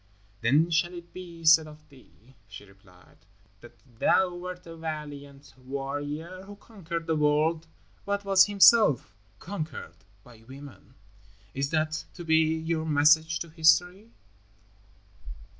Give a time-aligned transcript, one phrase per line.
[0.41, 3.19] "Then shall it be said of thee," she replied,
[3.59, 7.67] "that thou wert a valiant warrior who conquered the world,
[8.03, 10.95] but was himself conquered by women.
[11.53, 14.09] Is that to be your message to history?"